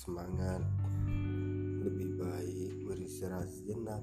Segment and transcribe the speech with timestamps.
[0.00, 0.64] semangat
[1.84, 4.00] lebih baik beristirahat sejenak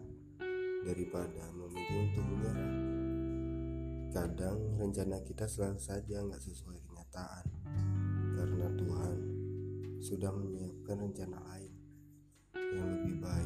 [0.86, 2.76] daripada memilih untuk menyerah.
[4.14, 7.46] Kadang rencana kita selalu saja nggak sesuai kenyataan
[8.38, 9.18] karena Tuhan
[9.98, 11.74] sudah menyiapkan rencana lain
[12.54, 13.37] yang lebih baik.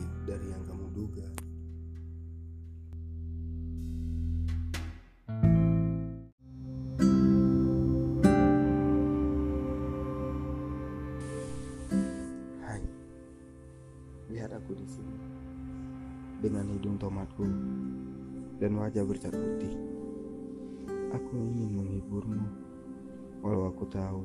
[14.31, 15.17] Lihat aku di sini
[16.39, 17.43] dengan hidung tomatku
[18.63, 19.75] dan wajah bercat putih.
[21.11, 22.47] Aku ingin menghiburmu,
[23.43, 24.23] walau aku tahu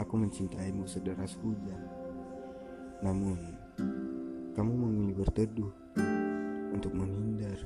[0.00, 1.76] aku mencintaimu sederas hujan.
[3.04, 3.36] Namun,
[4.56, 5.72] kamu memilih berteduh
[6.72, 7.60] untuk menghindar.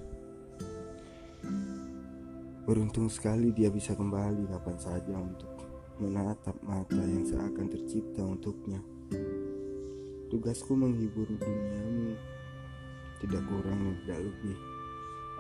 [2.67, 5.49] Beruntung sekali dia bisa kembali kapan saja untuk
[6.03, 8.83] menatap mata yang seakan tercipta untuknya.
[10.29, 12.13] Tugasku menghibur duniamu
[13.25, 14.59] tidak kurang dan tidak lebih.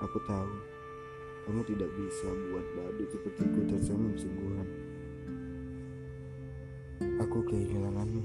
[0.00, 0.52] Aku tahu
[1.44, 4.68] kamu tidak bisa buat badut sepertiku tersenyum sungguhan.
[7.20, 8.24] Aku kehilanganmu,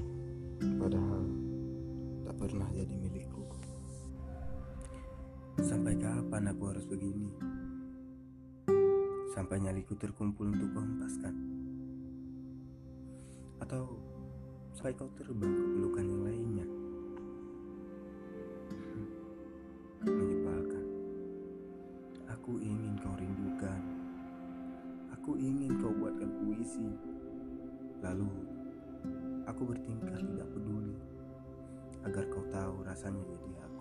[0.79, 1.23] padahal
[2.27, 3.43] tak pernah jadi milikku.
[5.63, 7.27] Sampai kapan aku harus begini?
[9.35, 11.35] Sampai nyaliku terkumpul untuk kau hempaskan?
[13.63, 13.99] Atau
[14.75, 16.42] sampai kau terbang ke pelukan yang lainnya?
[22.43, 23.81] Aku ingin kau rindukan.
[25.15, 26.91] Aku ingin kau buatkan puisi.
[28.03, 28.27] Lalu,
[29.47, 30.91] aku bertingkah tidak peduli
[32.03, 33.72] agar kau tahu rasanya jadi aku.